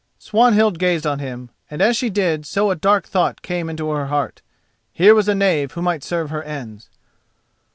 Swanhild 0.17 0.79
gazed 0.79 1.05
on 1.05 1.19
him, 1.19 1.51
and 1.69 1.79
as 1.79 1.95
she 1.95 2.09
did 2.09 2.43
so 2.43 2.71
a 2.71 2.75
dark 2.75 3.05
thought 3.05 3.43
came 3.43 3.69
into 3.69 3.91
her 3.91 4.07
heart: 4.07 4.41
here 4.91 5.13
was 5.13 5.27
a 5.27 5.35
knave 5.35 5.73
who 5.73 5.81
might 5.83 6.03
serve 6.03 6.31
her 6.31 6.41
ends. 6.41 6.89